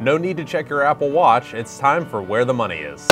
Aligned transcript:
No 0.00 0.16
need 0.16 0.36
to 0.36 0.44
check 0.44 0.68
your 0.68 0.82
Apple 0.82 1.10
Watch. 1.10 1.54
It's 1.54 1.76
time 1.78 2.06
for 2.06 2.22
Where 2.22 2.44
the 2.44 2.54
Money 2.54 2.76
Is. 2.78 3.06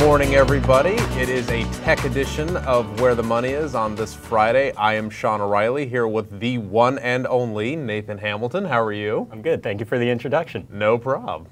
Morning, 0.00 0.34
everybody. 0.34 0.94
It 1.20 1.28
is 1.28 1.48
a 1.50 1.64
tech 1.82 2.04
edition 2.04 2.56
of 2.58 3.00
Where 3.00 3.14
the 3.14 3.22
Money 3.22 3.50
Is 3.50 3.74
on 3.74 3.94
this 3.94 4.14
Friday. 4.14 4.72
I 4.72 4.94
am 4.94 5.10
Sean 5.10 5.40
O'Reilly 5.42 5.86
here 5.86 6.06
with 6.08 6.40
the 6.40 6.58
one 6.58 6.98
and 6.98 7.26
only 7.26 7.76
Nathan 7.76 8.16
Hamilton. 8.18 8.64
How 8.64 8.82
are 8.82 8.92
you? 8.92 9.28
I'm 9.30 9.42
good. 9.42 9.62
Thank 9.62 9.80
you 9.80 9.86
for 9.86 9.98
the 9.98 10.08
introduction. 10.08 10.66
No 10.70 10.96
problem. 10.96 11.50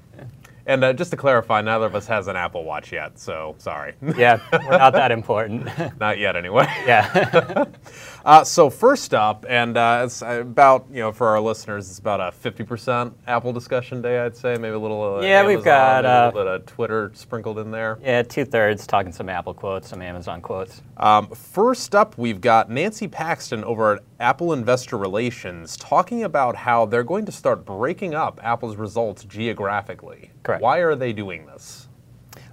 And 0.67 0.83
uh, 0.83 0.93
just 0.93 1.11
to 1.11 1.17
clarify, 1.17 1.61
neither 1.61 1.85
of 1.85 1.93
us 1.93 2.07
has 2.07 2.27
an 2.27 2.35
Apple 2.35 2.63
Watch 2.63 2.91
yet, 2.91 3.19
so 3.19 3.53
sorry. 3.59 3.93
Yeah, 4.17 4.39
we're 4.51 4.77
not 4.79 4.93
that 4.93 5.11
important. 5.11 5.69
Not 5.99 6.17
yet, 6.17 6.35
anyway. 6.35 6.65
yeah. 6.87 7.65
Uh, 8.25 8.43
so 8.43 8.71
first 8.71 9.13
up, 9.13 9.45
and 9.47 9.77
uh, 9.77 10.01
it's 10.03 10.23
about 10.23 10.87
you 10.89 10.99
know 10.99 11.11
for 11.11 11.27
our 11.27 11.39
listeners, 11.39 11.87
it's 11.87 11.99
about 11.99 12.19
a 12.19 12.31
fifty 12.31 12.63
percent 12.63 13.13
Apple 13.27 13.53
discussion 13.53 14.01
day, 14.01 14.19
I'd 14.19 14.35
say, 14.35 14.57
maybe 14.57 14.73
a 14.73 14.79
little. 14.79 15.17
Uh, 15.17 15.21
Yeah, 15.21 15.45
we've 15.45 15.63
got, 15.63 16.05
a 16.05 16.09
uh, 16.09 16.25
little 16.25 16.43
bit 16.43 16.51
of 16.51 16.65
Twitter 16.65 17.11
sprinkled 17.13 17.59
in 17.59 17.69
there. 17.69 17.99
yeah, 18.01 18.23
two 18.23 18.43
thirds 18.43 18.87
talking 18.87 19.11
some 19.11 19.29
Apple 19.29 19.53
quotes, 19.53 19.87
some 19.87 20.01
Amazon 20.01 20.41
quotes. 20.41 20.81
Um, 20.97 21.27
first 21.27 21.93
up, 21.93 22.17
we've 22.17 22.41
got 22.41 22.67
Nancy 22.67 23.07
Paxton 23.07 23.63
over 23.63 23.93
at 23.93 24.03
Apple 24.19 24.53
Investor 24.53 24.97
Relations 24.97 25.77
talking 25.77 26.23
about 26.23 26.55
how 26.55 26.87
they're 26.87 27.03
going 27.03 27.25
to 27.25 27.31
start 27.31 27.63
breaking 27.63 28.15
up 28.15 28.39
Apple's 28.41 28.75
results 28.75 29.23
geographically. 29.25 30.31
Correct. 30.41 30.63
Why 30.63 30.79
are 30.79 30.95
they 30.95 31.13
doing 31.13 31.45
this? 31.45 31.89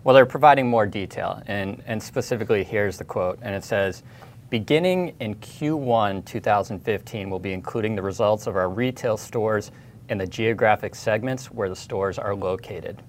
Well, 0.04 0.14
they're 0.14 0.26
providing 0.26 0.68
more 0.68 0.84
detail, 0.84 1.42
and, 1.46 1.82
and 1.86 2.02
specifically, 2.02 2.62
here's 2.64 2.98
the 2.98 3.04
quote, 3.04 3.38
and 3.40 3.54
it 3.54 3.64
says, 3.64 4.02
beginning 4.52 5.14
in 5.18 5.34
Q1 5.36 6.26
2015, 6.26 7.30
we'll 7.30 7.38
be 7.38 7.54
including 7.54 7.96
the 7.96 8.02
results 8.02 8.46
of 8.46 8.54
our 8.54 8.68
retail 8.68 9.16
stores 9.16 9.70
in 10.10 10.18
the 10.18 10.26
geographic 10.26 10.94
segments 10.94 11.46
where 11.50 11.70
the 11.70 11.74
stores 11.74 12.18
are 12.18 12.34
located. 12.34 13.02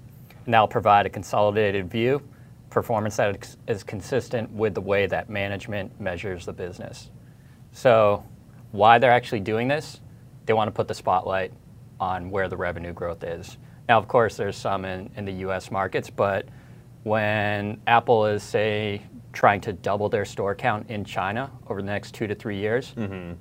And 0.45 0.53
that'll 0.53 0.69
provide 0.69 1.05
a 1.05 1.09
consolidated 1.09 1.91
view, 1.91 2.21
performance 2.69 3.17
that 3.17 3.35
is- 3.43 3.57
is 3.67 3.83
consistent 3.83 4.53
with 4.53 4.73
the 4.73 4.79
way 4.79 5.05
that 5.05 5.29
management 5.29 5.99
measures 5.99 6.45
the 6.45 6.53
business. 6.53 7.11
So, 7.73 8.23
why 8.71 8.97
they're 8.97 9.11
actually 9.11 9.41
doing 9.41 9.67
this? 9.67 9.99
They 10.45 10.53
want 10.53 10.69
to 10.69 10.71
put 10.71 10.87
the 10.87 10.93
spotlight 10.93 11.51
on 11.99 12.31
where 12.31 12.47
the 12.47 12.55
revenue 12.55 12.93
growth 12.93 13.21
is. 13.21 13.57
Now, 13.89 13.97
of 13.97 14.07
course, 14.07 14.37
there's 14.37 14.55
some 14.55 14.85
in, 14.85 15.09
in 15.17 15.25
the 15.25 15.33
US 15.33 15.71
markets, 15.71 16.09
but 16.09 16.45
when 17.03 17.81
Apple 17.85 18.27
is, 18.27 18.43
say, 18.43 19.01
trying 19.33 19.59
to 19.61 19.73
double 19.73 20.07
their 20.07 20.25
store 20.25 20.55
count 20.55 20.89
in 20.89 21.03
China 21.03 21.51
over 21.67 21.81
the 21.81 21.87
next 21.87 22.13
two 22.13 22.27
to 22.27 22.35
three 22.35 22.57
years, 22.57 22.93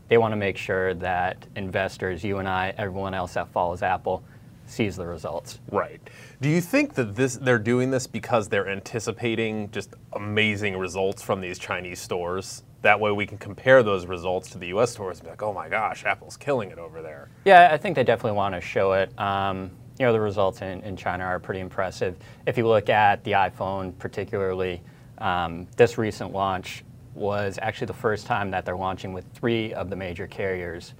they 0.08 0.18
want 0.18 0.32
to 0.32 0.36
make 0.36 0.56
sure 0.56 0.94
that 0.94 1.46
investors, 1.54 2.24
you 2.24 2.38
and 2.38 2.48
I, 2.48 2.74
everyone 2.78 3.14
else 3.14 3.34
that 3.34 3.48
follows 3.52 3.82
Apple, 3.82 4.24
sees 4.66 4.96
the 4.96 5.06
results. 5.06 5.60
Right. 5.70 6.00
Do 6.40 6.48
you 6.48 6.60
think 6.60 6.94
that 6.94 7.14
this 7.14 7.36
they're 7.36 7.58
doing 7.58 7.90
this 7.90 8.06
because 8.06 8.48
they're 8.48 8.68
anticipating 8.68 9.70
just 9.70 9.94
amazing 10.14 10.76
results 10.78 11.22
from 11.22 11.40
these 11.40 11.58
Chinese 11.58 12.00
stores? 12.00 12.62
That 12.80 12.98
way 12.98 13.12
we 13.12 13.26
can 13.26 13.38
compare 13.38 13.82
those 13.82 14.06
results 14.06 14.50
to 14.50 14.58
the 14.58 14.68
US 14.68 14.90
stores 14.92 15.18
and 15.18 15.26
be 15.26 15.30
like, 15.30 15.42
oh 15.42 15.52
my 15.52 15.68
gosh, 15.68 16.04
Apple's 16.04 16.36
killing 16.36 16.70
it 16.70 16.78
over 16.78 17.02
there. 17.02 17.28
Yeah, 17.44 17.68
I 17.70 17.76
think 17.76 17.96
they 17.96 18.04
definitely 18.04 18.36
want 18.36 18.54
to 18.54 18.60
show 18.60 18.92
it. 18.94 19.16
Um, 19.18 19.70
you 19.98 20.06
know, 20.06 20.12
the 20.12 20.20
results 20.20 20.62
in, 20.62 20.80
in 20.80 20.96
China 20.96 21.24
are 21.24 21.38
pretty 21.38 21.60
impressive. 21.60 22.16
If 22.46 22.56
you 22.56 22.66
look 22.66 22.88
at 22.88 23.22
the 23.24 23.32
iPhone, 23.32 23.96
particularly, 23.98 24.82
um, 25.22 25.66
this 25.76 25.96
recent 25.98 26.32
launch 26.32 26.84
was 27.14 27.58
actually 27.62 27.86
the 27.86 27.94
first 27.94 28.26
time 28.26 28.50
that 28.50 28.64
they're 28.64 28.76
launching 28.76 29.12
with 29.12 29.24
three 29.32 29.72
of 29.74 29.88
the 29.90 29.96
major 29.96 30.26
carriers 30.26 30.94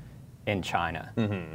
in 0.46 0.62
China. 0.62 1.10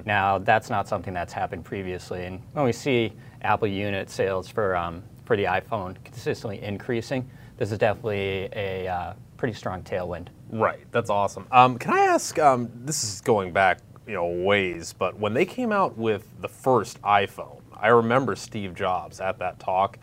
Now, 0.05 0.37
that's 0.37 0.69
not 0.69 0.88
something 0.88 1.13
that's 1.13 1.33
happened 1.33 1.63
previously. 1.63 2.25
And 2.25 2.41
when 2.53 2.65
we 2.65 2.71
see 2.71 3.13
Apple 3.41 3.67
unit 3.67 4.09
sales 4.09 4.47
for, 4.47 4.75
um, 4.75 5.03
for 5.25 5.38
the 5.38 5.43
iPhone 5.45 5.95
consistently 6.03 6.61
increasing, 6.61 7.29
this 7.57 7.72
is 7.72 7.77
definitely 7.77 8.50
a 8.53 8.88
uh, 8.88 9.13
pretty 9.38 9.53
strong 9.53 9.81
tailwind. 9.83 10.27
Right, 10.50 10.79
that's 10.91 11.09
awesome. 11.09 11.47
Um, 11.51 11.77
can 11.77 11.94
I 11.94 12.01
ask? 12.01 12.39
Um, 12.39 12.69
this 12.85 13.03
is 13.03 13.22
going 13.22 13.51
back, 13.51 13.79
you 14.07 14.13
know, 14.13 14.27
ways, 14.27 14.94
but 14.94 15.19
when 15.19 15.33
they 15.33 15.45
came 15.45 15.72
out 15.72 15.97
with 15.97 16.29
the 16.41 16.47
first 16.47 17.01
iPhone, 17.01 17.61
I 17.75 17.89
remember 17.89 18.35
Steve 18.35 18.73
Jobs 18.73 19.19
at 19.19 19.39
that 19.39 19.59
talk 19.59 20.00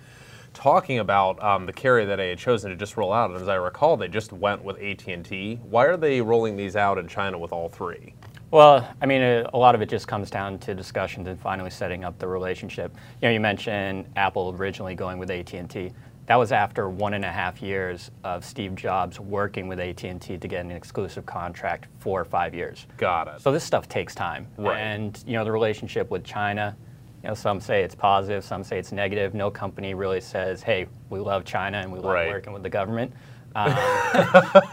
talking 0.55 1.01
about 1.01 1.43
um, 1.43 1.67
the 1.67 1.73
carrier 1.73 2.07
that 2.07 2.17
they 2.17 2.31
had 2.31 2.39
chosen 2.39 2.71
to 2.71 2.77
just 2.77 2.97
roll 2.97 3.13
out. 3.13 3.31
And 3.31 3.41
as 3.41 3.49
I 3.49 3.57
recall, 3.57 3.97
they 3.97 4.09
just 4.09 4.33
went 4.33 4.65
with 4.65 4.79
AT 4.79 5.07
and 5.09 5.25
T. 5.25 5.57
Why 5.69 5.85
are 5.85 5.97
they 5.97 6.21
rolling 6.21 6.57
these 6.57 6.77
out 6.77 6.97
in 6.97 7.07
China 7.09 7.39
with 7.39 7.53
all 7.53 7.69
three? 7.69 8.15
Well, 8.51 8.89
I 9.03 9.07
mean, 9.07 9.21
a, 9.21 9.51
a 9.53 9.59
lot 9.59 9.75
of 9.75 9.83
it 9.83 9.89
just 9.89 10.07
comes 10.07 10.31
down 10.31 10.59
to 10.61 10.75
discussions 10.75 11.27
and 11.27 11.39
finally 11.39 11.71
setting 11.71 12.05
up 12.05 12.19
the 12.19 12.29
relationship. 12.29 12.95
You 13.21 13.29
know, 13.29 13.33
you 13.33 13.41
mentioned 13.41 14.07
Apple 14.15 14.55
originally 14.57 14.95
going 14.95 15.19
with 15.19 15.31
AT&T. 15.31 15.91
That 16.27 16.37
was 16.37 16.53
after 16.53 16.89
one 16.89 17.15
and 17.15 17.25
a 17.25 17.33
half 17.33 17.61
years 17.61 18.11
of 18.23 18.45
Steve 18.45 18.77
Jobs 18.77 19.19
working 19.19 19.67
with 19.67 19.81
AT&T 19.81 20.39
to 20.39 20.49
get 20.49 20.65
an 20.65 20.71
exclusive 20.71 21.27
contract 21.27 21.89
for 21.99 22.25
five 22.25 22.55
years. 22.55 22.87
Got 22.97 23.29
it. 23.29 23.41
So 23.41 23.51
this 23.51 23.65
stuff 23.65 23.89
takes 23.89 24.15
time. 24.15 24.47
Right. 24.57 24.79
And, 24.79 25.23
you 25.27 25.35
know, 25.35 25.45
the 25.45 25.53
relationship 25.53 26.11
with 26.11 26.25
China, 26.25 26.77
you 27.25 27.29
know, 27.29 27.35
some 27.35 27.59
say 27.59 27.83
it's 27.83 27.95
positive, 27.95 28.45
some 28.45 28.63
say 28.63 28.79
it's 28.79 28.93
negative. 28.93 29.33
No 29.33 29.51
company 29.51 29.95
really 29.95 30.21
says, 30.21 30.63
hey, 30.63 30.87
we 31.09 31.19
love 31.21 31.43
China 31.47 31.79
and 31.79 31.91
we 31.91 31.99
love 31.99 32.13
Right. 32.13 32.29
working 32.29 32.53
with 32.53 32.63
the 32.63 32.69
government. 32.69 33.15
Um, 33.57 33.75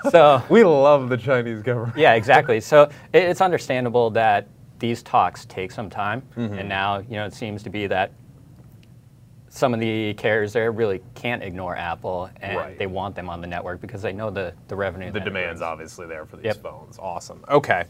so 0.12 0.44
we 0.50 0.66
love 0.66 1.07
the 1.07 1.16
Chinese 1.16 1.62
government. 1.62 1.97
yeah, 1.97 2.13
exactly. 2.16 2.59
So 2.59 2.84
it, 3.13 3.23
it's 3.23 3.39
understandable 3.39 4.09
that 4.09 4.50
these 4.79 5.01
talks 5.01 5.45
take 5.45 5.72
some 5.72 5.89
time, 5.89 6.23
Mm-hmm. 6.35 6.56
and 6.59 6.67
now 6.67 6.97
you 6.97 7.12
know 7.16 7.25
it 7.25 7.34
seems 7.34 7.63
to 7.63 7.69
be 7.69 7.88
that 7.88 8.12
some 9.53 9.73
of 9.73 9.81
the 9.81 10.13
carriers 10.13 10.53
there 10.53 10.72
really 10.72 11.01
can't 11.13 11.44
ignore 11.44 11.75
Apple, 11.75 12.29
and 12.41 12.56
Right. 12.57 12.79
they 12.79 12.88
want 12.88 13.16
them 13.16 13.29
on 13.29 13.41
the 13.41 13.47
network 13.47 13.81
because 13.81 14.01
they 14.01 14.13
know 14.13 14.29
the 14.29 14.53
the 14.69 14.75
revenue. 14.78 15.12
The 15.12 15.19
demand's 15.19 15.59
brings. 15.59 15.62
obviously 15.62 16.07
there 16.07 16.25
for 16.25 16.38
these 16.38 16.45
Yep. 16.45 16.56
phones. 16.63 16.97
Awesome. 16.97 17.44
Okay. 17.50 17.84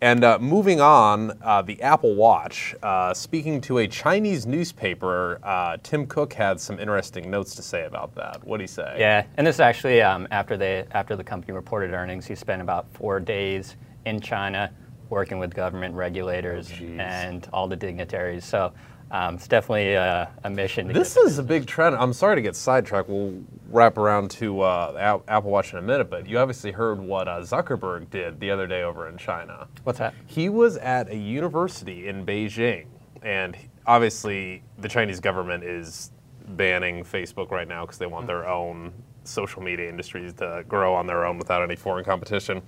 And 0.00 0.24
uh, 0.24 0.40
moving 0.40 0.80
on, 0.80 1.38
uh, 1.40 1.62
the 1.62 1.80
Apple 1.82 2.16
Watch. 2.16 2.74
Uh, 2.82 3.14
speaking 3.14 3.60
to 3.60 3.78
a 3.78 3.86
Chinese 3.86 4.44
newspaper, 4.44 5.38
uh, 5.44 5.76
Tim 5.84 6.04
Cook 6.08 6.32
had 6.32 6.58
some 6.60 6.80
interesting 6.80 7.30
notes 7.30 7.54
to 7.54 7.62
say 7.62 7.84
about 7.84 8.16
that. 8.16 8.42
What 8.44 8.56
did 8.58 8.64
he 8.64 8.66
say? 8.66 8.96
Yeah, 8.98 9.22
and 9.36 9.46
this 9.46 9.56
is 9.56 9.60
actually 9.60 10.02
um, 10.02 10.26
after 10.32 10.56
they 10.56 10.84
after 10.90 11.14
the 11.14 11.22
company 11.24 11.52
reported 11.52 11.92
earnings, 11.92 12.26
he 12.26 12.34
spent 12.34 12.60
about 12.60 12.86
four 12.92 13.20
days 13.20 13.76
in 14.04 14.18
China 14.20 14.68
working 15.10 15.38
with 15.38 15.54
government 15.54 15.94
regulators 15.94 16.72
Oh, 16.72 16.84
and 16.98 17.48
all 17.52 17.68
the 17.68 17.76
dignitaries. 17.76 18.44
So. 18.44 18.72
Um, 19.10 19.36
it's 19.36 19.46
definitely 19.46 19.92
a, 19.92 20.30
a 20.44 20.50
mission. 20.50 20.88
This 20.88 21.16
is 21.16 21.38
a 21.38 21.42
big 21.42 21.66
trend. 21.66 21.94
I'm 21.94 22.12
sorry 22.12 22.36
to 22.36 22.42
get 22.42 22.56
sidetracked. 22.56 23.08
We'll 23.08 23.42
wrap 23.68 23.98
around 23.98 24.30
to 24.32 24.62
uh, 24.62 25.20
Apple 25.28 25.50
Watch 25.50 25.72
in 25.72 25.78
a 25.78 25.82
minute, 25.82 26.10
but 26.10 26.28
you 26.28 26.38
obviously 26.38 26.72
heard 26.72 27.00
what 27.00 27.28
uh, 27.28 27.40
Zuckerberg 27.40 28.10
did 28.10 28.40
the 28.40 28.50
other 28.50 28.66
day 28.66 28.82
over 28.82 29.08
in 29.08 29.16
China. 29.16 29.68
What's 29.84 29.98
that? 29.98 30.14
He 30.26 30.48
was 30.48 30.76
at 30.78 31.10
a 31.10 31.16
university 31.16 32.08
in 32.08 32.24
Beijing, 32.24 32.86
and 33.22 33.56
obviously 33.86 34.62
the 34.78 34.88
Chinese 34.88 35.20
government 35.20 35.64
is 35.64 36.10
banning 36.48 37.04
Facebook 37.04 37.50
right 37.50 37.68
now 37.68 37.82
because 37.82 37.98
they 37.98 38.06
want 38.06 38.26
their 38.26 38.48
own 38.48 38.92
social 39.24 39.62
media 39.62 39.88
industries 39.88 40.34
to 40.34 40.64
grow 40.68 40.94
on 40.94 41.06
their 41.06 41.24
own 41.24 41.38
without 41.38 41.62
any 41.62 41.76
foreign 41.76 42.04
competition. 42.04 42.62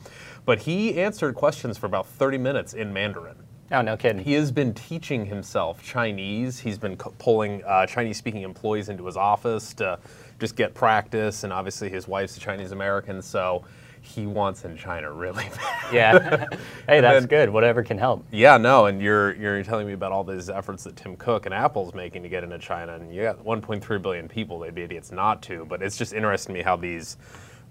But 0.44 0.60
he 0.60 1.00
answered 1.00 1.34
questions 1.34 1.76
for 1.76 1.86
about 1.86 2.06
30 2.06 2.38
minutes 2.38 2.74
in 2.74 2.92
Mandarin. 2.92 3.36
Oh, 3.72 3.82
no 3.82 3.96
kidding. 3.96 4.22
He 4.22 4.34
has 4.34 4.52
been 4.52 4.72
teaching 4.74 5.26
himself 5.26 5.82
Chinese. 5.82 6.60
He's 6.60 6.78
been 6.78 6.96
pulling 6.96 7.64
uh, 7.64 7.86
Chinese 7.86 8.16
speaking 8.16 8.42
employees 8.42 8.88
into 8.88 9.04
his 9.06 9.16
office 9.16 9.74
to 9.74 9.98
just 10.38 10.54
get 10.54 10.72
practice. 10.72 11.42
And 11.42 11.52
obviously, 11.52 11.88
his 11.88 12.06
wife's 12.06 12.36
a 12.36 12.40
Chinese 12.40 12.70
American, 12.70 13.20
so 13.20 13.64
he 14.02 14.24
wants 14.24 14.64
in 14.64 14.76
China 14.76 15.10
really 15.12 15.44
bad. 15.56 15.72
Yeah. 15.92 16.46
hey, 16.88 17.00
that's 17.00 17.20
then- 17.22 17.28
good. 17.28 17.50
Whatever 17.50 17.82
can 17.82 17.98
help. 17.98 18.24
Yeah, 18.30 18.56
no, 18.56 18.86
and 18.86 19.00
you're 19.02 19.34
you're 19.34 19.62
telling 19.64 19.86
me 19.86 19.92
about 19.94 20.12
all 20.12 20.22
these 20.24 20.48
efforts 20.48 20.84
that 20.84 20.94
Tim 20.96 21.16
Cook 21.16 21.46
and 21.46 21.54
Apple's 21.54 21.92
making 21.94 22.22
to 22.22 22.28
get 22.28 22.44
into 22.44 22.58
China, 22.58 22.94
and 22.94 23.12
you 23.14 23.22
got 23.22 23.44
1.3 23.44 24.02
billion 24.02 24.28
people. 24.28 24.60
They'd 24.60 24.74
be 24.74 24.82
idiots 24.82 25.10
not 25.10 25.42
to. 25.42 25.64
But 25.64 25.82
it's 25.82 25.96
just 25.96 26.12
interesting 26.12 26.54
to 26.54 26.58
me 26.58 26.62
how 26.64 26.76
these 26.76 27.16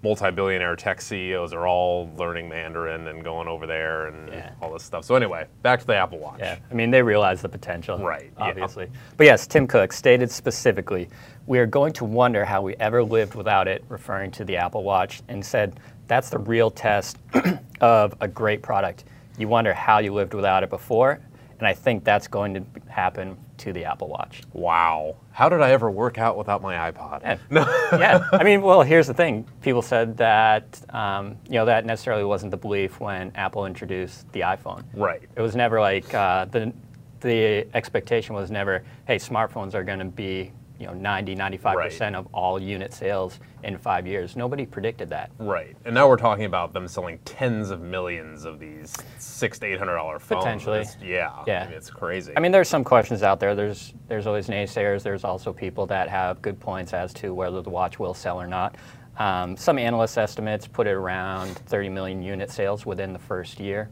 multi-billionaire 0.02 0.76
tech 0.76 1.00
CEOs 1.00 1.52
are 1.52 1.66
all 1.66 2.10
learning 2.16 2.48
Mandarin 2.48 3.08
and 3.08 3.24
going 3.24 3.48
over 3.48 3.66
there 3.66 4.06
and 4.06 4.32
Yeah. 4.32 4.50
all 4.60 4.72
this 4.72 4.82
stuff. 4.84 5.04
So 5.04 5.14
anyway, 5.16 5.46
back 5.62 5.80
to 5.80 5.86
the 5.86 5.96
Apple 5.96 6.18
Watch. 6.18 6.38
Yeah, 6.40 6.56
I 6.70 6.74
mean, 6.74 6.90
they 6.90 7.02
realize 7.02 7.42
the 7.42 7.48
potential. 7.48 7.98
Right, 7.98 8.30
yeah. 8.38 8.44
Obviously. 8.44 8.88
But 9.16 9.24
yes, 9.24 9.46
Tim 9.46 9.66
Cook 9.66 9.92
stated 9.92 10.30
specifically, 10.30 11.08
we 11.46 11.58
are 11.58 11.66
going 11.66 11.92
to 11.94 12.04
wonder 12.04 12.44
how 12.44 12.62
we 12.62 12.74
ever 12.76 13.02
lived 13.02 13.34
without 13.34 13.66
it, 13.68 13.84
referring 13.88 14.30
to 14.32 14.44
the 14.44 14.56
Apple 14.56 14.82
Watch, 14.84 15.22
and 15.28 15.44
said 15.44 15.80
that's 16.08 16.30
the 16.30 16.38
real 16.38 16.70
test 16.70 17.18
of 17.80 18.14
a 18.20 18.28
great 18.28 18.62
product. 18.62 19.04
You 19.38 19.48
wonder 19.48 19.74
how 19.74 19.98
you 19.98 20.12
lived 20.14 20.34
without 20.34 20.62
it 20.62 20.70
before, 20.70 21.20
And 21.58 21.66
I 21.66 21.72
think 21.72 22.04
that's 22.04 22.28
going 22.28 22.54
to 22.54 22.62
happen 22.90 23.36
to 23.58 23.72
the 23.72 23.84
Apple 23.84 24.08
Watch. 24.08 24.42
Wow. 24.52 25.16
How 25.32 25.48
did 25.48 25.60
I 25.60 25.70
ever 25.70 25.90
work 25.90 26.18
out 26.18 26.36
without 26.36 26.62
my 26.62 26.90
iPod? 26.90 27.22
Yeah. 27.22 27.38
yeah. 27.98 28.28
I 28.32 28.42
mean, 28.42 28.62
well, 28.62 28.82
here's 28.82 29.06
the 29.06 29.14
thing. 29.14 29.46
People 29.62 29.82
said 29.82 30.16
that, 30.18 30.80
um, 30.90 31.36
you 31.46 31.54
know, 31.54 31.66
that 31.66 31.84
necessarily 31.84 32.24
wasn't 32.24 32.50
the 32.50 32.56
belief 32.56 33.00
when 33.00 33.32
Apple 33.34 33.66
introduced 33.66 34.30
the 34.32 34.40
iPhone. 34.40 34.84
Right. 34.94 35.22
It 35.36 35.40
was 35.40 35.56
never 35.56 35.80
like 35.80 36.12
uh, 36.14 36.46
the, 36.46 36.72
the 37.20 37.66
expectation 37.74 38.34
was 38.34 38.50
never, 38.50 38.84
hey, 39.06 39.16
smartphones 39.16 39.74
are 39.74 39.84
going 39.84 39.98
to 39.98 40.04
be 40.04 40.52
you 40.78 40.86
know 40.86 40.92
90 40.92 41.34
95 41.34 41.76
percent 41.76 42.16
of 42.16 42.26
all 42.32 42.60
unit 42.60 42.92
sales 42.92 43.40
in 43.62 43.78
five 43.78 44.06
years. 44.06 44.36
Nobody 44.36 44.66
predicted 44.66 45.08
that. 45.10 45.30
Right. 45.38 45.76
And 45.84 45.94
now 45.94 46.08
we're 46.08 46.16
talking 46.16 46.44
about 46.44 46.72
them 46.72 46.86
selling 46.86 47.18
tens 47.24 47.70
of 47.70 47.80
millions 47.80 48.44
of 48.44 48.58
these 48.58 48.94
six 49.18 49.58
to 49.60 49.66
eight 49.66 49.78
hundred 49.78 49.96
dollar 49.96 50.18
phones. 50.18 50.44
Potentially. 50.44 50.80
It's, 50.80 50.96
yeah. 51.02 51.42
Yeah. 51.46 51.62
I 51.62 51.66
mean, 51.66 51.74
it's 51.74 51.90
crazy. 51.90 52.32
I 52.36 52.40
mean 52.40 52.52
there's 52.52 52.68
some 52.68 52.84
questions 52.84 53.22
out 53.22 53.40
there. 53.40 53.54
There's 53.54 53.94
there's 54.08 54.26
always 54.26 54.48
naysayers. 54.48 55.02
There's 55.02 55.24
also 55.24 55.52
people 55.52 55.86
that 55.86 56.08
have 56.08 56.42
good 56.42 56.60
points 56.60 56.92
as 56.92 57.12
to 57.14 57.34
whether 57.34 57.62
the 57.62 57.70
watch 57.70 57.98
will 57.98 58.14
sell 58.14 58.40
or 58.40 58.46
not. 58.46 58.76
Um, 59.18 59.56
some 59.56 59.78
analyst 59.78 60.18
estimates 60.18 60.66
put 60.66 60.86
it 60.86 60.90
around 60.90 61.56
30 61.56 61.88
million 61.88 62.22
unit 62.22 62.50
sales 62.50 62.84
within 62.84 63.12
the 63.12 63.18
first 63.18 63.58
year. 63.58 63.90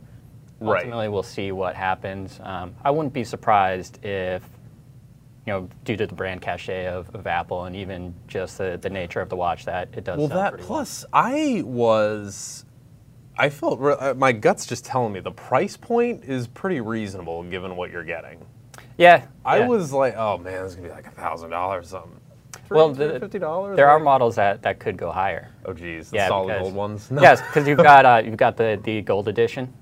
Right. 0.61 0.79
ultimately 0.79 1.09
we'll 1.09 1.23
see 1.23 1.53
what 1.53 1.75
happens. 1.75 2.39
Um, 2.43 2.75
i 2.85 2.91
wouldn't 2.91 3.13
be 3.13 3.25
surprised 3.25 4.05
if 4.05 4.43
you 5.47 5.53
know, 5.53 5.69
due 5.85 5.97
to 5.97 6.07
the 6.07 6.15
brand 6.15 6.41
cachet 6.41 6.87
of, 6.87 7.15
of 7.15 7.27
Apple 7.27 7.65
and 7.65 7.77
even 7.77 8.15
just 8.27 8.59
the, 8.59 8.79
the 8.81 8.89
nature 8.89 9.21
of 9.21 9.29
the 9.29 9.37
watch 9.37 9.65
that 9.67 9.89
it 9.93 10.05
does. 10.05 10.19
Well, 10.19 10.29
that 10.29 10.59
plus 10.59 11.05
well. 11.13 11.23
I 11.25 11.63
was, 11.65 12.65
I 13.37 13.51
felt 13.51 13.81
uh, 13.83 14.15
my 14.17 14.33
guts 14.33 14.65
just 14.65 14.85
telling 14.85 15.13
me 15.13 15.21
the 15.21 15.31
price 15.31 15.77
point 15.77 16.25
is 16.25 16.47
pretty 16.47 16.81
reasonable 16.81 17.43
given 17.45 17.77
what 17.77 17.91
you're 17.91 18.05
getting. 18.05 18.45
Yeah, 18.97 19.27
I 19.45 19.59
yeah. 19.59 19.69
was 19.69 19.93
like, 19.93 20.15
oh 20.17 20.39
man, 20.39 20.65
it's 20.65 20.77
gonna 20.77 20.89
be 20.89 20.95
like 20.95 21.07
a 21.07 21.11
thousand 21.11 21.51
dollars 21.51 21.89
something. 21.89 22.21
well, 22.71 22.91
the, 22.91 23.21
fifty 23.21 23.39
dollars. 23.39 23.77
There 23.77 23.89
are 23.89 23.99
models 23.99 24.37
that, 24.37 24.63
that 24.63 24.79
could 24.79 24.97
go 24.97 25.11
higher. 25.11 25.51
Oh, 25.67 25.73
geez, 25.75 26.11
the 26.11 26.17
yeah, 26.17 26.29
solid 26.29 26.49
because, 26.49 26.63
gold 26.63 26.75
ones. 26.75 27.11
No. 27.11 27.21
Yes, 27.23 27.43
because 27.43 27.69
you've 27.69 27.79
got 27.79 28.07
uh, 28.07 28.23
you've 28.25 28.37
got 28.37 28.57
the 28.57 28.81
the 28.85 29.03
gold 29.03 29.29
edition, 29.29 29.73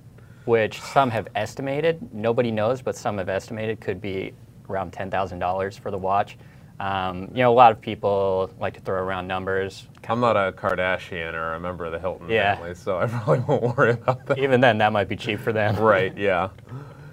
which 0.47 0.81
some 0.81 1.11
have 1.11 1.29
estimated. 1.37 2.12
Nobody 2.12 2.50
knows, 2.50 2.82
but 2.82 2.97
some 2.97 3.19
have 3.19 3.29
estimated 3.29 3.81
could 3.81 4.00
be 4.00 4.32
around 4.69 4.93
$10,000 4.93 5.79
for 5.79 5.91
the 5.91 5.99
watch. 5.99 6.37
Um, 6.81 7.29
you 7.32 7.43
know, 7.43 7.53
a 7.53 7.55
lot 7.55 7.70
of 7.70 7.81
people 7.81 8.50
like 8.59 8.75
to 8.75 8.81
throw 8.81 9.00
around 9.00 9.29
numbers. 9.29 9.87
I'm 10.09 10.19
not 10.19 10.37
a 10.37 10.53
Kardashian 10.53 11.32
or 11.32 11.55
a 11.55 11.61
member 11.61 11.85
of 11.85 11.93
the 11.93 11.99
Hilton 12.00 12.29
yeah. 12.29 12.56
family, 12.56 12.75
so 12.75 12.99
I 12.99 13.06
probably 13.06 13.38
won't 13.49 13.76
worry 13.76 13.93
about 13.93 14.26
that. 14.26 14.38
Even 14.38 14.61
then, 14.61 14.79
that 14.79 14.93
might 14.93 15.09
be 15.09 15.14
cheap 15.14 15.38
for 15.38 15.53
them. 15.53 15.76
right, 15.76 16.17
yeah. 16.17 16.49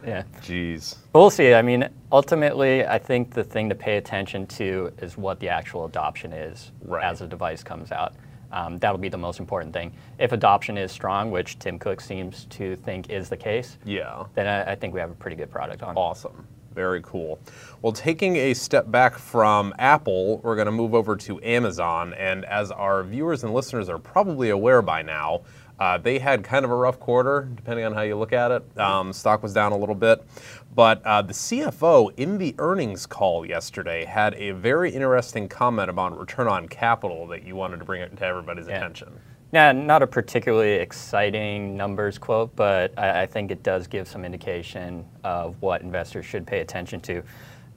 yeah. 0.05 0.23
Jeez. 0.41 0.95
But 1.13 1.19
we'll 1.19 1.29
see. 1.29 1.53
I 1.53 1.61
mean, 1.61 1.87
ultimately, 2.11 2.85
I 2.85 2.97
think 2.97 3.31
the 3.33 3.43
thing 3.43 3.69
to 3.69 3.75
pay 3.75 3.97
attention 3.97 4.47
to 4.47 4.91
is 4.97 5.17
what 5.17 5.39
the 5.39 5.49
actual 5.49 5.85
adoption 5.85 6.33
is 6.33 6.71
right. 6.83 7.03
as 7.03 7.21
a 7.21 7.27
device 7.27 7.61
comes 7.61 7.91
out. 7.91 8.15
Um, 8.51 8.79
that'll 8.79 8.97
be 8.97 9.09
the 9.09 9.17
most 9.17 9.39
important 9.39 9.73
thing. 9.73 9.93
If 10.17 10.31
adoption 10.31 10.77
is 10.77 10.91
strong, 10.91 11.29
which 11.29 11.59
Tim 11.59 11.77
Cook 11.77 12.01
seems 12.01 12.45
to 12.45 12.75
think 12.77 13.11
is 13.11 13.29
the 13.29 13.37
case, 13.37 13.77
yeah, 13.85 14.23
then 14.33 14.47
I, 14.47 14.71
I 14.71 14.75
think 14.75 14.95
we 14.95 14.99
have 14.99 15.11
a 15.11 15.15
pretty 15.15 15.35
good 15.35 15.51
product 15.51 15.83
on. 15.83 15.95
Awesome. 15.95 16.47
Very 16.79 17.01
cool. 17.01 17.41
Well, 17.81 17.91
taking 17.91 18.37
a 18.37 18.53
step 18.53 18.89
back 18.89 19.17
from 19.17 19.73
Apple, 19.77 20.37
we're 20.37 20.55
going 20.55 20.67
to 20.67 20.71
move 20.71 20.93
over 20.93 21.17
to 21.17 21.43
Amazon. 21.43 22.13
And 22.13 22.45
as 22.45 22.71
our 22.71 23.03
viewers 23.03 23.43
and 23.43 23.53
listeners 23.53 23.89
are 23.89 23.99
probably 23.99 24.49
aware 24.49 24.81
by 24.81 25.01
now, 25.01 25.41
uh, 25.77 25.97
they 25.97 26.19
had 26.19 26.41
kind 26.41 26.63
of 26.63 26.71
a 26.71 26.75
rough 26.75 26.97
quarter, 26.97 27.49
depending 27.53 27.83
on 27.83 27.91
how 27.91 28.03
you 28.03 28.15
look 28.15 28.31
at 28.31 28.51
it. 28.51 28.79
Um, 28.79 29.11
stock 29.11 29.43
was 29.43 29.51
down 29.51 29.73
a 29.73 29.77
little 29.77 29.93
bit. 29.93 30.25
But 30.73 31.05
uh, 31.05 31.21
the 31.21 31.33
CFO 31.33 32.13
in 32.15 32.37
the 32.37 32.55
earnings 32.59 33.05
call 33.05 33.45
yesterday 33.45 34.05
had 34.05 34.33
a 34.35 34.51
very 34.51 34.89
interesting 34.89 35.49
comment 35.49 35.89
about 35.89 36.17
return 36.17 36.47
on 36.47 36.69
capital 36.69 37.27
that 37.27 37.43
you 37.43 37.57
wanted 37.57 37.79
to 37.79 37.85
bring 37.85 38.01
it 38.01 38.15
to 38.15 38.25
everybody's 38.25 38.69
yeah. 38.69 38.77
attention. 38.77 39.19
Yeah, 39.51 39.71
not 39.71 40.03
a 40.03 40.07
particularly 40.07 40.73
exciting 40.73 41.75
numbers 41.75 42.19
quote, 42.19 42.55
but 42.55 42.97
I, 42.97 43.23
I, 43.23 43.25
think 43.25 43.49
it 43.49 43.63
does 43.63 43.87
give 43.87 44.07
some 44.07 44.23
indication 44.23 45.03
of 45.23 45.59
what 45.59 45.81
investors 45.81 46.25
should 46.25 46.45
pay 46.45 46.59
attention 46.59 47.01
to. 47.01 47.23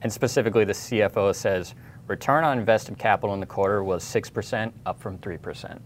And 0.01 0.13
specifically, 0.13 0.65
the 0.65 0.73
CFO 0.73 1.33
says 1.33 1.73
return 2.07 2.43
on 2.43 2.59
invested 2.59 2.99
capital 2.99 3.33
in 3.33 3.39
the 3.39 3.45
quarter 3.47 3.83
was 3.83 4.03
6%, 4.03 4.71
up 4.85 4.99
from 4.99 5.17
3%. 5.17 5.79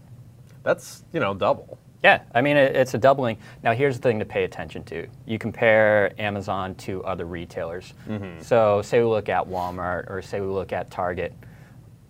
That's, 0.62 1.04
you 1.12 1.20
know, 1.20 1.32
double. 1.32 1.78
Yeah, 2.02 2.20
I 2.34 2.42
mean, 2.42 2.56
it, 2.56 2.76
it's 2.76 2.94
a 2.94 2.98
doubling. 2.98 3.38
Now, 3.62 3.72
here's 3.72 3.96
the 3.96 4.02
thing 4.02 4.18
to 4.18 4.24
pay 4.24 4.44
attention 4.44 4.84
to. 4.84 5.06
You 5.26 5.38
compare 5.38 6.12
Amazon 6.20 6.74
to 6.76 7.02
other 7.04 7.24
retailers. 7.24 7.94
Mm-hmm. 8.08 8.42
So, 8.42 8.82
say 8.82 9.00
we 9.00 9.06
look 9.06 9.28
at 9.28 9.46
Walmart 9.46 10.10
or 10.10 10.20
say 10.20 10.40
we 10.40 10.48
look 10.48 10.72
at 10.72 10.90
Target. 10.90 11.32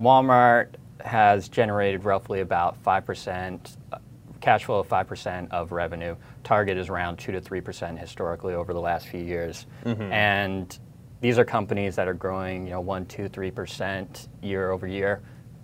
Walmart 0.01 0.69
has 1.01 1.49
generated 1.49 2.05
roughly 2.05 2.41
about 2.41 2.83
5%, 2.83 3.77
uh, 3.93 3.99
cash 4.41 4.65
flow 4.65 4.81
of 4.81 4.89
5% 4.89 5.51
of 5.51 5.73
revenue. 5.73 6.17
Target 6.45 6.77
is 6.77 6.89
around 6.89 7.19
2 7.19 7.33
to 7.33 7.41
3% 7.41 7.99
historically 7.99 8.55
over 8.55 8.73
the 8.73 8.81
last 8.81 9.09
few 9.09 9.23
years. 9.23 9.67
Mm-hmm. 9.85 10.13
And 10.13 10.79
these 11.21 11.39
are 11.39 11.45
companies 11.45 11.97
that 11.97 12.09
are 12.09 12.15
growing, 12.15 12.67
you 12.67 12.73
know, 12.73 12.81
1, 12.81 13.07
2, 13.07 13.29
3% 13.29 14.29
year 14.43 14.71
over 14.71 14.87
year. 14.87 15.23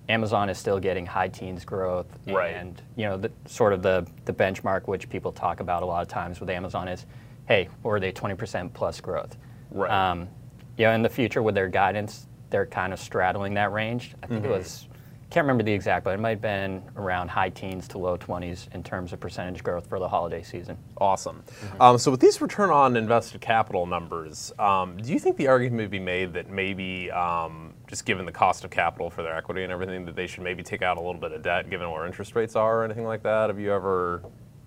Amazon 0.08 0.50
is 0.50 0.58
still 0.58 0.78
getting 0.78 1.06
high 1.06 1.28
teens 1.28 1.64
growth. 1.64 2.06
Right. 2.26 2.54
And, 2.54 2.80
you 2.96 3.06
know, 3.06 3.16
the, 3.16 3.30
sort 3.46 3.72
of 3.72 3.82
the, 3.82 4.06
the 4.26 4.32
benchmark 4.32 4.86
which 4.86 5.08
people 5.08 5.32
talk 5.32 5.60
about 5.60 5.82
a 5.82 5.86
lot 5.86 6.02
of 6.02 6.08
times 6.08 6.40
with 6.40 6.50
Amazon 6.50 6.88
is, 6.88 7.06
hey, 7.46 7.68
or 7.82 7.96
are 7.96 8.00
they 8.00 8.12
20% 8.12 8.72
plus 8.74 9.00
growth? 9.00 9.36
Right. 9.70 9.90
Um, 9.90 10.28
you 10.76 10.84
know, 10.84 10.92
in 10.92 11.02
the 11.02 11.08
future 11.08 11.42
with 11.42 11.54
their 11.54 11.68
guidance, 11.68 12.26
they're 12.50 12.66
kind 12.66 12.92
of 12.92 13.00
straddling 13.00 13.54
that 13.54 13.72
range. 13.72 14.14
I 14.22 14.26
think 14.26 14.42
mm-hmm. 14.42 14.52
it 14.52 14.58
was 14.58 14.88
can't 15.34 15.46
remember 15.46 15.64
the 15.64 15.72
exact, 15.72 16.04
but 16.04 16.14
it 16.14 16.20
might 16.20 16.30
have 16.30 16.40
been 16.40 16.80
around 16.94 17.28
high 17.28 17.48
teens 17.48 17.88
to 17.88 17.98
low 17.98 18.16
20s 18.16 18.72
in 18.72 18.84
terms 18.84 19.12
of 19.12 19.18
percentage 19.18 19.64
growth 19.64 19.84
for 19.88 19.98
the 19.98 20.06
holiday 20.06 20.44
season. 20.44 20.78
Awesome. 20.98 21.42
Mm-hmm. 21.42 21.82
Um, 21.82 21.98
so 21.98 22.12
with 22.12 22.20
these 22.20 22.40
return 22.40 22.70
on 22.70 22.96
invested 22.96 23.40
capital 23.40 23.84
numbers, 23.84 24.52
um, 24.60 24.96
do 24.96 25.12
you 25.12 25.18
think 25.18 25.36
the 25.36 25.48
argument 25.48 25.76
may 25.76 25.86
be 25.86 25.98
made 25.98 26.32
that 26.34 26.50
maybe 26.50 27.10
um, 27.10 27.74
just 27.88 28.06
given 28.06 28.24
the 28.24 28.30
cost 28.30 28.62
of 28.62 28.70
capital 28.70 29.10
for 29.10 29.24
their 29.24 29.34
equity 29.34 29.64
and 29.64 29.72
everything, 29.72 30.04
that 30.04 30.14
they 30.14 30.28
should 30.28 30.44
maybe 30.44 30.62
take 30.62 30.82
out 30.82 30.98
a 30.98 31.00
little 31.00 31.20
bit 31.20 31.32
of 31.32 31.42
debt 31.42 31.68
given 31.68 31.90
where 31.90 32.06
interest 32.06 32.36
rates 32.36 32.54
are 32.54 32.82
or 32.82 32.84
anything 32.84 33.04
like 33.04 33.24
that? 33.24 33.50
Have 33.50 33.58
you 33.58 33.72
ever 33.72 34.22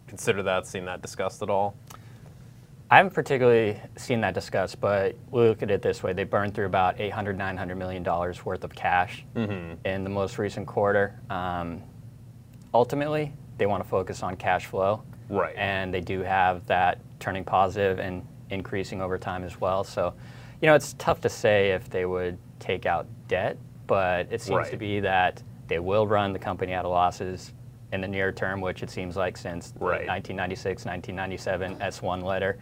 considered 0.05 0.43
that, 0.43 0.67
seen 0.67 0.83
that 0.83 1.01
discussed 1.01 1.41
at 1.41 1.49
all? 1.49 1.77
I 2.89 2.97
haven't 2.97 3.13
particularly 3.13 3.79
seen 3.97 4.21
that 4.21 4.33
discussed, 4.33 4.79
but 4.79 5.15
we 5.29 5.41
look 5.41 5.61
at 5.61 5.69
it 5.71 5.81
this 5.81 6.03
way: 6.03 6.13
they 6.13 6.23
burned 6.23 6.55
through 6.55 6.67
about 6.67 6.97
$800, 6.97 7.35
900 7.35 7.75
million 7.75 8.01
dollars 8.01 8.45
worth 8.45 8.63
of 8.63 8.73
cash 8.73 9.25
mm-hmm. 9.35 9.85
in 9.85 10.03
the 10.03 10.09
most 10.09 10.37
recent 10.37 10.67
quarter. 10.67 11.19
Um, 11.29 11.83
ultimately, 12.73 13.33
they 13.57 13.65
want 13.65 13.83
to 13.83 13.89
focus 13.89 14.23
on 14.23 14.37
cash 14.37 14.67
flow, 14.67 15.03
right? 15.29 15.55
And 15.57 15.93
they 15.93 16.01
do 16.01 16.21
have 16.21 16.65
that 16.67 16.99
turning 17.19 17.43
positive 17.43 17.99
and 17.99 18.25
increasing 18.49 19.01
over 19.01 19.17
time 19.17 19.43
as 19.43 19.59
well. 19.59 19.83
So, 19.83 20.13
you 20.61 20.67
know, 20.67 20.75
it's 20.75 20.93
tough 20.93 21.19
to 21.21 21.29
say 21.29 21.71
if 21.71 21.89
they 21.89 22.05
would 22.05 22.37
take 22.59 22.85
out 22.85 23.05
debt, 23.27 23.57
but 23.87 24.31
it 24.31 24.41
seems 24.41 24.57
right. 24.57 24.71
to 24.71 24.77
be 24.77 25.01
that 25.01 25.43
they 25.67 25.79
will 25.79 26.07
run 26.07 26.31
the 26.31 26.39
company 26.39 26.71
out 26.71 26.85
of 26.85 26.91
losses 26.91 27.51
in 27.91 28.01
the 28.01 28.07
near 28.07 28.31
term, 28.31 28.61
which 28.61 28.83
it 28.83 28.89
seems 28.89 29.15
like 29.15 29.37
since 29.37 29.73
right. 29.79 30.07
1996, 30.07 30.85
1997 30.85 31.75
S1 31.77 32.23
letter 32.23 32.57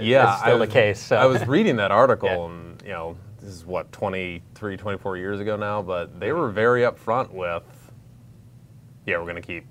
yeah, 0.00 0.32
it's 0.32 0.42
still 0.42 0.58
was, 0.58 0.68
the 0.68 0.72
case. 0.72 1.00
So. 1.00 1.16
I 1.16 1.26
was 1.26 1.46
reading 1.46 1.76
that 1.76 1.90
article, 1.90 2.28
yeah. 2.28 2.44
and 2.44 2.82
you 2.82 2.88
know, 2.90 3.16
this 3.40 3.50
is 3.50 3.64
what 3.64 3.90
23, 3.92 4.76
24 4.76 5.16
years 5.16 5.40
ago 5.40 5.56
now, 5.56 5.82
but 5.82 6.18
they 6.20 6.32
were 6.32 6.50
very 6.50 6.82
upfront 6.82 7.30
with, 7.30 7.64
yeah, 9.06 9.18
we're 9.18 9.24
going 9.24 9.36
to 9.36 9.42
keep 9.42 9.64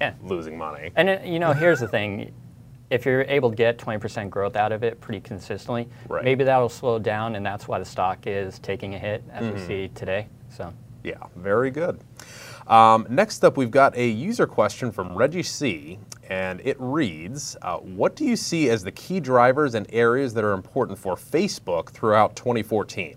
yeah. 0.00 0.14
losing 0.22 0.58
money. 0.58 0.90
And 0.96 1.08
it, 1.08 1.26
you 1.26 1.38
know, 1.38 1.52
here's 1.52 1.80
the 1.80 1.88
thing: 1.88 2.32
if 2.90 3.06
you're 3.06 3.22
able 3.22 3.50
to 3.50 3.56
get 3.56 3.78
20% 3.78 4.30
growth 4.30 4.56
out 4.56 4.72
of 4.72 4.84
it 4.84 5.00
pretty 5.00 5.20
consistently, 5.20 5.88
right. 6.08 6.24
maybe 6.24 6.44
that'll 6.44 6.68
slow 6.68 6.98
down, 6.98 7.34
and 7.36 7.44
that's 7.44 7.66
why 7.66 7.78
the 7.78 7.84
stock 7.84 8.26
is 8.26 8.58
taking 8.58 8.94
a 8.94 8.98
hit 8.98 9.24
as 9.32 9.44
mm-hmm. 9.44 9.54
we 9.54 9.60
see 9.60 9.88
today. 9.94 10.28
So. 10.50 10.72
Yeah, 11.02 11.22
very 11.36 11.70
good. 11.70 12.00
Um, 12.66 13.06
next 13.10 13.44
up, 13.44 13.58
we've 13.58 13.70
got 13.70 13.94
a 13.94 14.08
user 14.08 14.46
question 14.46 14.90
from 14.90 15.14
Reggie 15.14 15.42
C 15.42 15.98
and 16.34 16.60
it 16.64 16.76
reads 16.80 17.56
uh, 17.62 17.76
What 17.78 18.16
do 18.16 18.24
you 18.24 18.34
see 18.34 18.68
as 18.68 18.82
the 18.82 18.90
key 18.90 19.20
drivers 19.20 19.74
and 19.74 19.86
areas 19.92 20.34
that 20.34 20.42
are 20.42 20.52
important 20.52 20.98
for 20.98 21.14
Facebook 21.14 21.90
throughout 21.90 22.34
2014? 22.34 23.16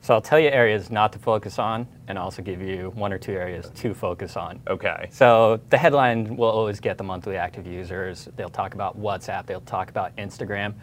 So 0.00 0.14
I'll 0.14 0.20
tell 0.20 0.38
you 0.38 0.50
areas 0.50 0.90
not 0.90 1.12
to 1.14 1.18
focus 1.18 1.58
on 1.58 1.88
and 2.06 2.16
also 2.16 2.42
give 2.42 2.60
you 2.60 2.92
one 2.94 3.12
or 3.12 3.18
two 3.18 3.32
areas 3.32 3.70
to 3.74 3.94
focus 3.94 4.36
on. 4.36 4.60
Okay. 4.68 5.08
So 5.10 5.60
the 5.70 5.78
headline 5.78 6.36
will 6.36 6.50
always 6.50 6.78
get 6.78 6.96
the 6.96 7.04
monthly 7.04 7.36
active 7.36 7.66
users. 7.66 8.28
They'll 8.36 8.50
talk 8.50 8.74
about 8.74 9.00
WhatsApp, 9.00 9.46
they'll 9.46 9.62
talk 9.62 9.88
about 9.90 10.14
Instagram. 10.16 10.74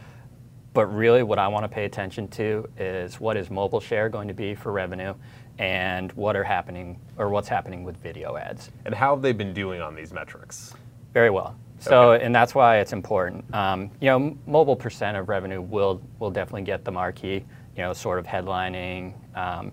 But 0.73 0.87
really, 0.87 1.21
what 1.21 1.37
I 1.37 1.47
want 1.49 1.63
to 1.65 1.69
pay 1.69 1.85
attention 1.85 2.27
to 2.29 2.67
is 2.77 3.19
what 3.19 3.37
is 3.37 3.49
mobile 3.49 3.81
share 3.81 4.09
going 4.09 4.27
to 4.27 4.33
be 4.33 4.55
for 4.55 4.71
revenue 4.71 5.13
and 5.61 6.11
what 6.13 6.35
are 6.35 6.43
happening 6.43 6.99
or 7.17 7.29
what's 7.29 7.47
happening 7.47 7.83
with 7.83 7.95
video 7.97 8.35
ads. 8.35 8.71
And 8.85 8.95
how 8.95 9.13
have 9.13 9.21
they 9.21 9.31
been 9.31 9.53
doing 9.53 9.79
on 9.79 9.95
these 9.95 10.11
metrics? 10.11 10.73
Very 11.13 11.29
well. 11.29 11.55
So, 11.79 12.13
and 12.13 12.33
that's 12.33 12.53
why 12.53 12.77
it's 12.77 12.93
important. 12.93 13.43
Um, 13.53 13.89
you 13.99 14.07
know, 14.07 14.37
mobile 14.45 14.75
percent 14.75 15.17
of 15.17 15.29
revenue 15.29 15.61
will 15.61 16.01
will 16.19 16.29
definitely 16.29 16.63
get 16.63 16.83
the 16.83 16.91
marquee. 16.91 17.43
You 17.75 17.83
know, 17.83 17.93
sort 17.93 18.19
of 18.19 18.25
headlining 18.25 19.13
um, 19.35 19.71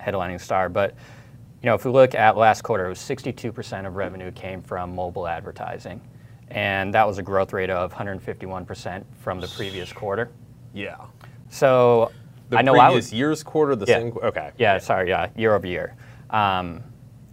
headlining 0.00 0.40
star. 0.40 0.68
But 0.68 0.94
you 1.62 1.66
know, 1.66 1.74
if 1.74 1.84
we 1.84 1.90
look 1.90 2.14
at 2.14 2.36
last 2.36 2.62
quarter, 2.62 2.86
it 2.86 2.88
was 2.88 2.98
62% 2.98 3.86
of 3.86 3.96
revenue 3.96 4.30
came 4.30 4.62
from 4.62 4.94
mobile 4.94 5.26
advertising, 5.26 6.00
and 6.48 6.94
that 6.94 7.06
was 7.06 7.18
a 7.18 7.22
growth 7.22 7.52
rate 7.52 7.70
of 7.70 7.92
151% 7.92 9.04
from 9.20 9.40
the 9.40 9.48
previous 9.48 9.92
quarter. 9.92 10.30
Yeah. 10.72 10.96
So 11.50 12.12
The 12.50 12.58
I 12.58 12.62
know 12.62 12.74
I 12.74 12.86
previous 12.88 13.06
was 13.06 13.12
year's 13.12 13.42
quarter, 13.44 13.76
the 13.76 13.86
Yeah. 13.86 13.98
same. 13.98 14.12
Okay. 14.22 14.50
yeah, 14.58 14.78
sorry, 14.78 15.08
yeah, 15.08 15.28
year 15.36 15.54
over 15.54 15.66
year. 15.66 15.94
Um, 16.30 16.82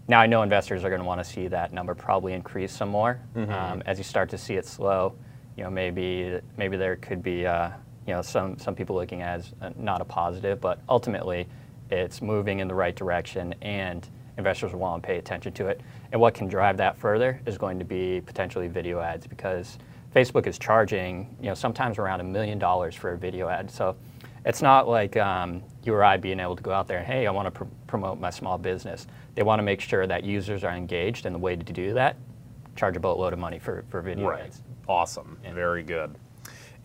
now 0.08 0.20
I 0.22 0.28
know 0.28 0.44
investors 0.44 0.84
are 0.86 0.90
going 0.90 1.02
to 1.02 1.08
want 1.08 1.20
to 1.20 1.26
see 1.26 1.48
that 1.48 1.74
number 1.74 1.94
probably 1.96 2.34
increase 2.34 2.72
some 2.72 2.90
more 2.90 3.20
um, 3.36 3.82
as 3.86 3.98
you 3.98 4.04
start 4.04 4.30
to 4.30 4.38
see 4.38 4.54
it 4.54 4.66
slow. 4.66 5.16
You 5.58 5.64
know, 5.64 5.70
maybe 5.72 6.40
maybe 6.56 6.78
there 6.78 6.96
could 6.98 7.24
be 7.24 7.46
uh, 7.48 7.72
you 8.06 8.14
know 8.14 8.22
some 8.22 8.58
some 8.60 8.76
people 8.76 8.96
looking 8.96 9.22
at 9.24 9.40
it 9.40 9.46
as 9.48 9.54
uh, 9.62 9.70
not 9.76 10.02
a 10.02 10.06
positive, 10.06 10.62
but 10.62 10.80
ultimately 10.88 11.48
it's 11.90 12.22
moving 12.22 12.60
in 12.60 12.68
the 12.68 12.76
right 12.76 12.96
direction 12.96 13.56
and 13.64 14.08
investors 14.38 14.72
will 14.72 14.80
want 14.82 15.02
to 15.02 15.08
pay 15.08 15.18
attention 15.18 15.52
to 15.54 15.66
it. 15.68 15.82
And 16.12 16.22
what 16.22 16.36
can 16.36 16.48
drive 16.48 16.78
that 16.78 16.96
further 16.96 17.42
is 17.48 17.58
going 17.58 17.80
to 17.80 17.86
be 17.86 18.22
potentially 18.22 18.68
video 18.68 19.00
ads 19.00 19.26
because 19.26 19.80
Facebook 20.16 20.46
is 20.46 20.60
charging 20.60 21.36
you 21.42 21.48
know 21.48 21.56
sometimes 21.56 21.98
around 21.98 22.22
a 22.22 22.24
million 22.24 22.60
dollars 22.60 22.94
for 22.94 23.14
a 23.14 23.18
video 23.18 23.50
ad. 23.50 23.72
So 23.72 23.96
it's 24.48 24.62
not 24.62 24.88
like 24.88 25.18
um, 25.18 25.62
you 25.84 25.94
or 25.94 26.04
I 26.06 26.16
being 26.16 26.40
able 26.40 26.56
to 26.56 26.64
go 26.64 26.72
out 26.72 26.88
there 26.88 27.00
and, 27.00 27.06
hey, 27.06 27.28
I 27.28 27.32
want 27.32 27.48
to 27.48 27.52
pr- 27.52 27.66
promote 27.86 28.18
my 28.18 28.30
small 28.30 28.58
business. 28.58 29.06
They 29.36 29.44
want 29.44 29.60
to 29.60 29.64
make 29.64 29.82
sure 29.82 30.08
that 30.08 30.24
users 30.24 30.64
are 30.64 30.72
engaged, 30.74 31.26
and 31.26 31.36
the 31.36 31.40
way 31.40 31.58
to 31.58 31.74
do 31.74 31.94
that, 31.96 32.16
charge 32.78 32.96
a 32.96 33.00
boatload 33.02 33.34
of 33.34 33.40
money 33.40 33.60
for, 33.60 33.84
for 33.90 34.02
video 34.02 34.30
Right. 34.30 34.46
ads. 34.46 34.64
Awesome. 34.88 35.38
Very 35.54 35.84
good. 35.84 36.16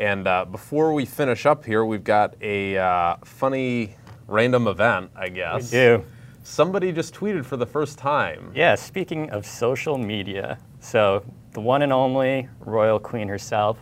And 0.00 0.26
uh, 0.26 0.44
before 0.44 0.92
we 0.92 1.04
finish 1.04 1.46
up 1.46 1.64
here, 1.64 1.84
we've 1.84 2.02
got 2.02 2.34
a 2.42 2.76
uh, 2.76 3.16
funny 3.24 3.94
random 4.26 4.66
event, 4.66 5.12
I 5.14 5.28
guess. 5.28 5.70
do. 5.70 6.02
Somebody 6.42 6.90
just 6.90 7.14
tweeted 7.14 7.44
for 7.44 7.56
the 7.56 7.66
first 7.66 7.96
time. 7.96 8.50
Yeah, 8.56 8.74
speaking 8.74 9.30
of 9.30 9.46
social 9.46 9.96
media, 9.96 10.58
so 10.80 11.24
the 11.52 11.60
one 11.60 11.82
and 11.82 11.92
only 11.92 12.48
royal 12.58 12.98
queen 12.98 13.28
herself, 13.28 13.78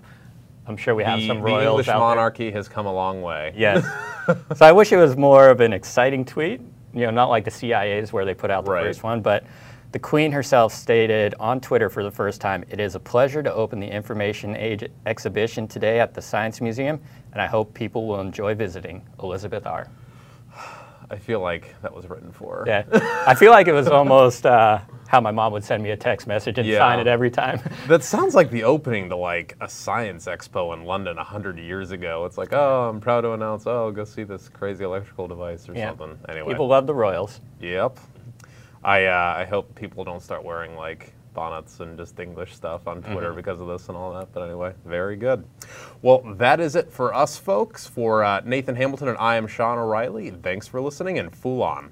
I'm 0.71 0.77
sure 0.77 0.95
we 0.95 1.03
have 1.03 1.19
The, 1.19 1.27
some 1.27 1.43
the 1.43 1.49
English 1.49 1.87
there. 1.87 1.99
monarchy 1.99 2.51
has 2.53 2.69
come 2.69 2.87
a 2.87 2.93
long 2.93 3.23
way. 3.23 3.53
Yes. 3.57 3.85
so 4.57 4.65
I 4.65 4.71
wish 4.71 4.93
it 4.93 4.97
was 4.97 5.17
more 5.17 5.49
of 5.49 5.61
an 5.61 5.73
exciting 5.73 6.25
tweet, 6.25 6.61
you 6.95 7.01
know, 7.01 7.11
not 7.11 7.29
like 7.29 7.45
the 7.45 7.51
CIA's 7.51 8.13
where 8.13 8.25
they 8.25 8.35
put 8.35 8.51
out 8.53 8.65
the 8.65 8.71
Right. 8.71 8.85
first 8.85 9.03
one, 9.03 9.21
but 9.21 9.45
the 9.91 9.99
Queen 9.99 10.31
herself 10.31 10.73
stated 10.73 11.35
on 11.41 11.61
Twitter 11.61 11.91
for 11.91 12.05
the 12.05 12.11
first 12.13 12.41
time, 12.41 12.65
it 12.71 12.79
is 12.79 12.95
a 12.95 13.01
pleasure 13.01 13.43
to 13.43 13.53
open 13.53 13.81
the 13.81 13.89
Information 13.89 14.55
Age 14.55 14.89
exhibition 15.07 15.67
today 15.67 15.99
at 15.99 16.15
the 16.15 16.23
Science 16.23 16.61
Museum, 16.61 17.01
and 17.33 17.43
I 17.43 17.47
hope 17.47 17.75
people 17.75 18.07
will 18.07 18.21
enjoy 18.21 18.55
visiting. 18.55 19.03
Elizabeth 19.21 19.67
R. 19.67 19.89
I 21.11 21.17
feel 21.17 21.41
like 21.41 21.75
that 21.83 21.93
was 21.93 22.09
written 22.09 22.31
for. 22.31 22.63
Yeah. 22.69 22.85
I 23.27 23.35
feel 23.35 23.51
like 23.51 23.67
it 23.67 23.73
was 23.73 23.89
almost 23.99 24.47
uh, 24.47 24.79
how 25.11 25.21
my 25.21 25.33
mom 25.33 25.53
would 25.53 25.65
send 25.65 25.83
me 25.83 25.91
a 25.91 25.97
text 25.97 26.29
message 26.29 26.57
and 26.59 26.69
Yeah. 26.69 26.79
sign 26.79 27.01
it 27.01 27.09
every 27.09 27.31
time. 27.31 27.61
That 27.89 28.05
sounds 28.05 28.37
like 28.37 28.49
the 28.51 28.63
opening 28.63 29.09
to 29.09 29.17
like 29.17 29.57
a 29.61 29.69
science 29.69 30.27
expo 30.27 30.73
in 30.73 30.85
London 30.85 31.19
a 31.19 31.25
hundred 31.25 31.59
years 31.59 31.91
ago. 31.91 32.25
It's 32.27 32.39
like, 32.39 32.53
oh, 32.53 32.89
I'm 32.89 33.01
proud 33.01 33.23
to 33.23 33.33
announce, 33.33 33.67
oh, 33.67 33.91
go 33.91 34.05
see 34.05 34.23
this 34.23 34.49
crazy 34.49 34.85
electrical 34.85 35.27
device 35.27 35.69
or 35.69 35.75
Yeah. 35.75 35.89
something. 35.91 36.17
Anyway. 36.29 36.53
People 36.53 36.69
love 36.69 36.87
the 36.87 36.95
royals. 36.95 37.41
Yep. 37.61 37.99
I 38.85 39.07
uh, 39.07 39.35
I 39.39 39.45
hope 39.47 39.75
people 39.75 40.05
don't 40.05 40.23
start 40.23 40.45
wearing 40.45 40.77
like 40.77 41.13
bonnets 41.35 41.81
and 41.81 41.99
just 41.99 42.19
English 42.21 42.55
stuff 42.55 42.87
on 42.87 43.03
Twitter 43.03 43.29
Mm-hmm. 43.29 43.37
because 43.37 43.61
of 43.61 43.67
this 43.67 43.89
and 43.89 43.97
all 43.97 44.13
that. 44.15 44.33
But 44.33 44.43
anyway, 44.45 44.75
very 44.85 45.17
good. 45.17 45.45
Well, 46.03 46.23
that 46.37 46.61
is 46.61 46.77
it 46.77 46.93
for 46.93 47.13
us, 47.13 47.37
folks. 47.37 47.87
For 47.87 48.23
uh, 48.23 48.43
Nathan 48.45 48.77
Hamilton 48.77 49.09
and 49.09 49.19
I 49.19 49.35
am 49.37 49.47
Sean 49.49 49.77
O'Reilly. 49.79 50.31
Thanks 50.31 50.69
for 50.69 50.81
listening 50.81 51.19
and 51.19 51.35
Fool 51.35 51.63
On. 51.65 51.91